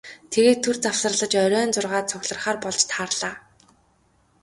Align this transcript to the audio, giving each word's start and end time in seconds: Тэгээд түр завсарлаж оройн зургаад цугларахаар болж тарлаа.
Тэгээд 0.33 0.59
түр 0.65 0.77
завсарлаж 0.83 1.31
оройн 1.45 1.69
зургаад 1.75 2.09
цугларахаар 2.11 2.57
болж 2.63 2.81
тарлаа. 2.91 3.33